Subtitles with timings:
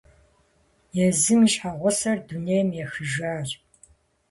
[1.07, 3.49] Езым и щхьэгъусэр дунейм ехыжащ.